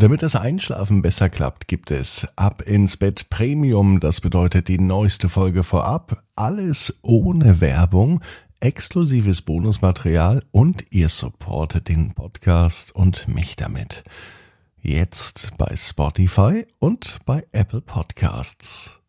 [0.00, 3.98] Damit das Einschlafen besser klappt, gibt es Ab ins Bett Premium.
[3.98, 6.22] Das bedeutet die neueste Folge vorab.
[6.36, 8.20] Alles ohne Werbung,
[8.60, 14.04] exklusives Bonusmaterial und ihr supportet den Podcast und mich damit.
[14.80, 19.00] Jetzt bei Spotify und bei Apple Podcasts.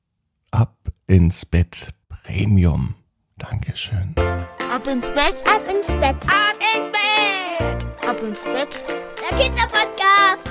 [0.50, 0.76] Ab
[1.06, 2.96] ins Bett Premium.
[3.38, 4.16] Dankeschön.
[4.18, 8.84] Ab ins Bett, ab ins Bett, ab ins Bett, ab ins Bett.
[9.30, 10.49] Der Kinderpodcast.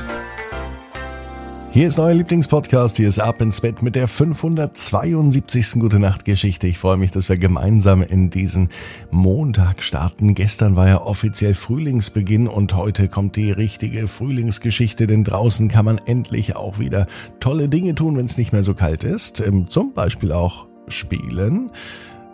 [1.78, 2.96] Hier ist euer Lieblingspodcast.
[2.96, 5.74] Hier ist Ab ins Bett mit der 572.
[5.74, 6.66] Gute Nacht Geschichte.
[6.66, 8.70] Ich freue mich, dass wir gemeinsam in diesen
[9.12, 10.34] Montag starten.
[10.34, 15.98] Gestern war ja offiziell Frühlingsbeginn und heute kommt die richtige Frühlingsgeschichte, denn draußen kann man
[15.98, 17.06] endlich auch wieder
[17.38, 19.40] tolle Dinge tun, wenn es nicht mehr so kalt ist.
[19.40, 21.70] Ähm, zum Beispiel auch spielen.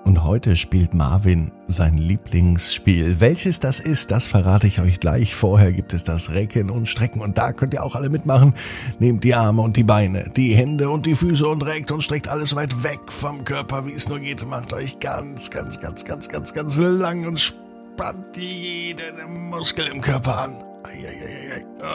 [0.05, 3.21] Und heute spielt Marvin sein Lieblingsspiel.
[3.21, 5.35] Welches das ist, das verrate ich euch gleich.
[5.35, 8.53] Vorher gibt es das Recken und Strecken und da könnt ihr auch alle mitmachen.
[8.99, 12.29] Nehmt die Arme und die Beine, die Hände und die Füße und reckt und streckt
[12.29, 14.47] alles weit weg vom Körper, wie es nur geht.
[14.47, 20.39] Macht euch ganz, ganz, ganz, ganz, ganz, ganz lang und spannt jeden Muskel im Körper
[20.39, 20.53] an.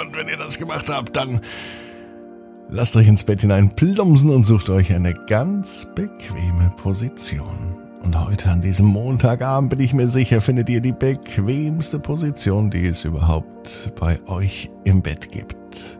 [0.02, 1.42] Und wenn ihr das gemacht habt, dann
[2.70, 7.79] lasst euch ins Bett hinein plumpsen und sucht euch eine ganz bequeme Position.
[8.02, 12.88] Und heute an diesem Montagabend bin ich mir sicher, findet ihr die bequemste Position, die
[12.88, 16.00] es überhaupt bei euch im Bett gibt.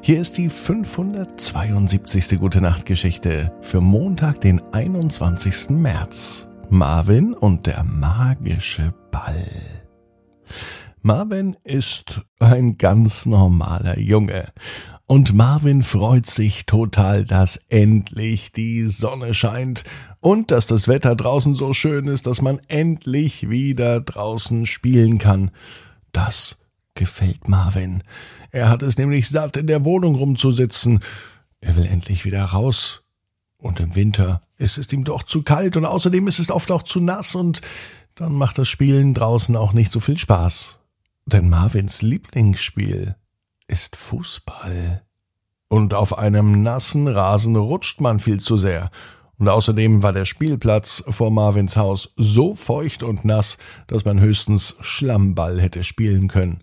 [0.00, 2.38] Hier ist die 572.
[2.38, 5.70] Gute Nacht Geschichte für Montag, den 21.
[5.70, 6.48] März.
[6.70, 9.46] Marvin und der magische Ball.
[11.02, 14.46] Marvin ist ein ganz normaler Junge
[15.08, 19.84] und Marvin freut sich total, dass endlich die Sonne scheint
[20.26, 25.52] und dass das Wetter draußen so schön ist, dass man endlich wieder draußen spielen kann.
[26.10, 26.58] Das
[26.94, 28.02] gefällt Marvin.
[28.50, 30.98] Er hat es nämlich satt, in der Wohnung rumzusitzen.
[31.60, 33.04] Er will endlich wieder raus.
[33.58, 36.82] Und im Winter ist es ihm doch zu kalt und außerdem ist es oft auch
[36.82, 37.60] zu nass und
[38.16, 40.80] dann macht das Spielen draußen auch nicht so viel Spaß.
[41.26, 43.14] Denn Marvins Lieblingsspiel
[43.68, 45.04] ist Fußball.
[45.68, 48.90] Und auf einem nassen Rasen rutscht man viel zu sehr.
[49.38, 54.76] Und außerdem war der Spielplatz vor Marvins Haus so feucht und nass, dass man höchstens
[54.80, 56.60] Schlammball hätte spielen können.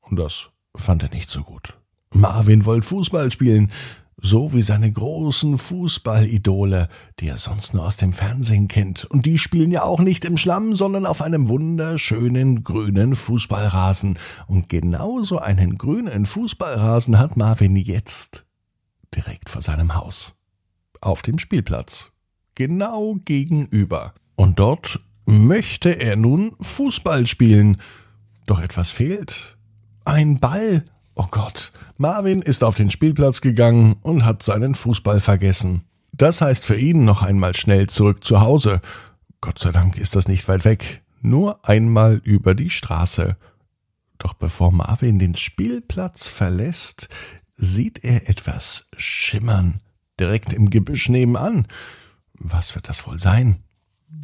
[0.00, 1.78] Und das fand er nicht so gut.
[2.14, 3.72] Marvin wollte Fußball spielen,
[4.16, 6.88] so wie seine großen Fußballidole,
[7.18, 9.04] die er sonst nur aus dem Fernsehen kennt.
[9.06, 14.18] Und die spielen ja auch nicht im Schlamm, sondern auf einem wunderschönen grünen Fußballrasen.
[14.46, 18.44] Und genauso einen grünen Fußballrasen hat Marvin jetzt
[19.14, 20.34] direkt vor seinem Haus.
[21.00, 22.11] Auf dem Spielplatz.
[22.62, 24.14] Genau gegenüber.
[24.36, 27.78] Und dort möchte er nun Fußball spielen.
[28.46, 29.56] Doch etwas fehlt.
[30.04, 30.84] Ein Ball
[31.16, 35.82] Oh Gott, Marvin ist auf den Spielplatz gegangen und hat seinen Fußball vergessen.
[36.12, 38.80] Das heißt für ihn noch einmal schnell zurück zu Hause.
[39.40, 43.36] Gott sei Dank ist das nicht weit weg, nur einmal über die Straße.
[44.18, 47.08] Doch bevor Marvin den Spielplatz verlässt,
[47.56, 49.80] sieht er etwas schimmern,
[50.18, 51.66] direkt im Gebüsch nebenan.
[52.34, 53.62] Was wird das wohl sein?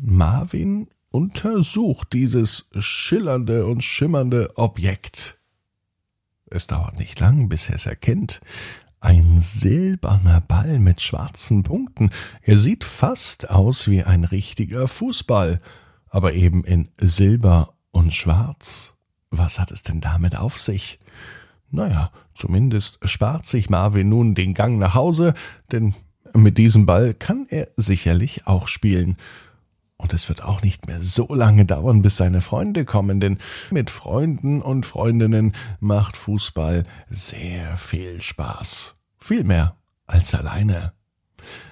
[0.02, 5.38] Marvin untersucht dieses schillernde und schimmernde Objekt.
[6.50, 8.40] Es dauert nicht lang, bis er es erkennt.
[9.00, 12.10] Ein silberner Ball mit schwarzen Punkten.
[12.42, 15.60] Er sieht fast aus wie ein richtiger Fußball,
[16.08, 18.94] aber eben in Silber und Schwarz.
[19.30, 20.98] Was hat es denn damit auf sich?
[21.70, 25.34] Naja, zumindest spart sich Marvin nun den Gang nach Hause,
[25.70, 25.94] denn
[26.34, 29.16] mit diesem Ball kann er sicherlich auch spielen.
[29.96, 33.38] Und es wird auch nicht mehr so lange dauern, bis seine Freunde kommen, denn
[33.70, 38.94] mit Freunden und Freundinnen macht Fußball sehr viel Spaß.
[39.18, 40.92] Viel mehr als alleine.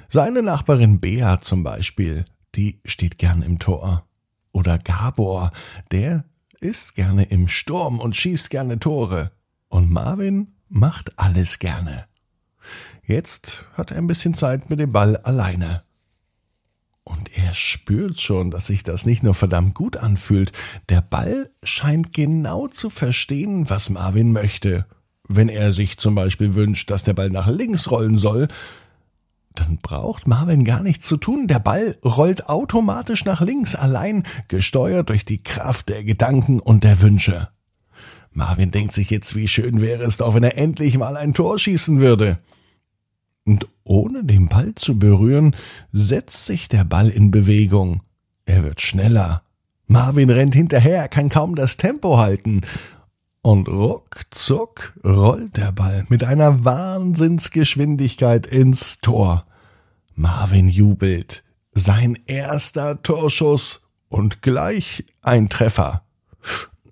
[0.09, 2.25] Seine Nachbarin Bea zum Beispiel,
[2.57, 4.07] die steht gern im Tor.
[4.53, 5.53] Oder Gabor,
[5.93, 6.25] der
[6.61, 9.31] ist gerne im Sturm und schießt gerne Tore.
[9.69, 12.07] Und Marvin macht alles gerne.
[13.07, 15.83] Jetzt hat er ein bisschen Zeit mit dem Ball alleine.
[17.05, 20.51] Und er spürt schon, dass sich das nicht nur verdammt gut anfühlt.
[20.89, 24.87] Der Ball scheint genau zu verstehen, was Marvin möchte.
[25.29, 28.49] Wenn er sich zum Beispiel wünscht, dass der Ball nach links rollen soll,
[29.55, 31.47] dann braucht Marvin gar nichts zu tun.
[31.47, 37.01] Der Ball rollt automatisch nach links, allein gesteuert durch die Kraft der Gedanken und der
[37.01, 37.51] Wünsche.
[38.33, 41.57] Marvin denkt sich jetzt, wie schön wäre es doch, wenn er endlich mal ein Tor
[41.57, 42.41] schießen würde
[43.47, 45.57] und ohne den Ball zu berühren,
[45.93, 48.03] setzt sich der Ball in Bewegung.
[48.45, 49.43] Er wird schneller.
[49.87, 52.63] Marvin rennt hinterher, kann kaum das Tempo halten.
[53.41, 59.47] Und ruckzuck rollt der Ball mit einer Wahnsinnsgeschwindigkeit ins Tor.
[60.17, 61.45] Marvin jubelt.
[61.73, 66.03] Sein erster Torschuss und gleich ein Treffer.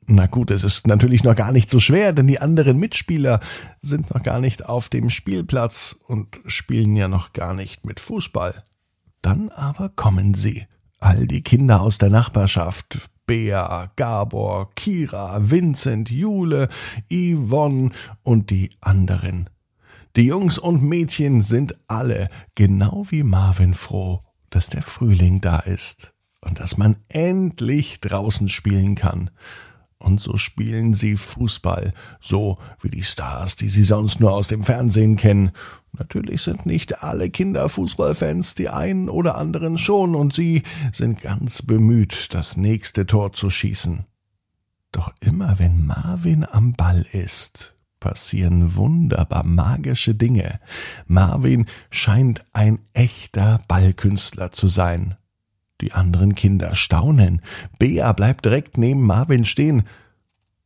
[0.06, 3.40] Na gut, es ist natürlich noch gar nicht so schwer, denn die anderen Mitspieler
[3.80, 8.64] sind noch gar nicht auf dem Spielplatz und spielen ja noch gar nicht mit Fußball.
[9.22, 10.66] Dann aber kommen sie,
[11.00, 16.68] all die Kinder aus der Nachbarschaft, Bea, Gabor, Kira, Vincent, Jule,
[17.10, 17.90] Yvonne
[18.22, 19.48] und die anderen.
[20.16, 24.20] Die Jungs und Mädchen sind alle, genau wie Marvin, froh,
[24.50, 29.30] dass der Frühling da ist und dass man endlich draußen spielen kann.
[30.04, 34.62] Und so spielen sie Fußball, so wie die Stars, die sie sonst nur aus dem
[34.62, 35.50] Fernsehen kennen.
[35.92, 40.62] Natürlich sind nicht alle Kinder Fußballfans, die einen oder anderen schon, und sie
[40.92, 44.04] sind ganz bemüht, das nächste Tor zu schießen.
[44.92, 50.60] Doch immer wenn Marvin am Ball ist, passieren wunderbar magische Dinge.
[51.06, 55.16] Marvin scheint ein echter Ballkünstler zu sein.
[55.84, 57.42] Die anderen Kinder staunen.
[57.78, 59.82] Bea bleibt direkt neben Marvin stehen.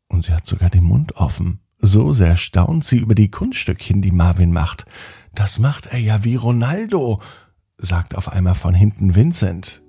[0.06, 1.58] Und sie hat sogar den Mund offen.
[1.80, 4.86] So sehr staunt sie über die Kunststückchen, die Marvin macht.
[5.34, 7.20] Das macht er ja wie Ronaldo,
[7.78, 9.82] sagt auf einmal von hinten Vincent.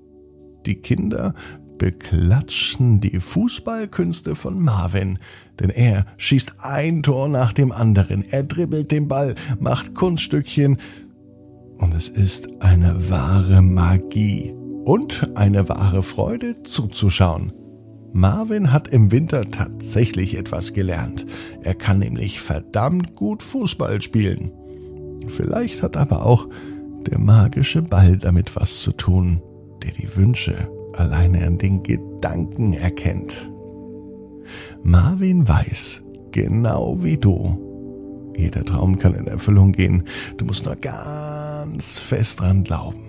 [0.65, 1.35] Die Kinder
[1.77, 5.19] beklatschen die Fußballkünste von Marvin,
[5.59, 10.77] denn er schießt ein Tor nach dem anderen, er dribbelt den Ball, macht Kunststückchen,
[11.77, 14.53] und es ist eine wahre Magie
[14.85, 17.53] und eine wahre Freude zuzuschauen.
[18.11, 21.25] Marvin hat im Winter tatsächlich etwas gelernt.
[21.61, 24.51] Er kann nämlich verdammt gut Fußball spielen.
[25.27, 26.47] Vielleicht hat aber auch
[27.07, 29.41] der magische Ball damit was zu tun,
[29.83, 33.51] der die Wünsche alleine an den Gedanken erkennt.
[34.81, 40.03] Marvin weiß, genau wie du, jeder Traum kann in Erfüllung gehen.
[40.37, 43.08] Du musst nur ganz fest dran glauben.